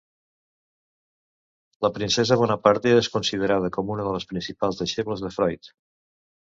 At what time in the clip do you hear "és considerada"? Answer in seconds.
3.03-3.71